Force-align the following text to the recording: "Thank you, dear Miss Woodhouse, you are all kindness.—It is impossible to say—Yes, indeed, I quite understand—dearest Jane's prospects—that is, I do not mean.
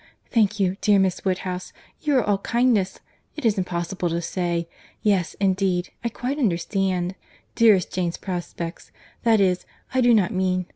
"Thank 0.31 0.59
you, 0.59 0.77
dear 0.81 0.97
Miss 0.97 1.23
Woodhouse, 1.23 1.73
you 2.01 2.17
are 2.17 2.23
all 2.23 2.39
kindness.—It 2.39 3.45
is 3.45 3.55
impossible 3.59 4.09
to 4.09 4.19
say—Yes, 4.19 5.35
indeed, 5.39 5.89
I 6.03 6.09
quite 6.09 6.39
understand—dearest 6.39 7.93
Jane's 7.93 8.17
prospects—that 8.17 9.39
is, 9.39 9.67
I 9.93 10.01
do 10.01 10.15
not 10.15 10.31
mean. 10.31 10.65